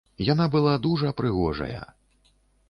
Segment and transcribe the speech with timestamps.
[0.27, 1.81] Яна была дужа прыгожая.